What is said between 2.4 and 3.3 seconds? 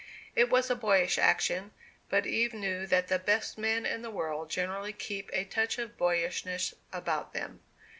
knew that the